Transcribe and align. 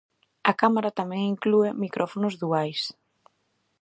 A 0.51 0.53
cámara 0.61 0.95
tamén 0.99 1.21
inclúe 1.33 1.69
micrófonos 1.83 2.35
duais. 2.43 2.81